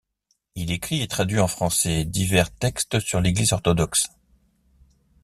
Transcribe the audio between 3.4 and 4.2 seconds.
orthodoxe.